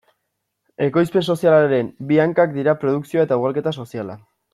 Ekoizpen 0.85 1.25
sozialaren 1.33 1.91
bi 2.11 2.17
hankak 2.23 2.55
dira 2.57 2.75
produkzioa 2.85 3.27
eta 3.29 3.39
ugalketa 3.43 3.75
soziala. 3.85 4.17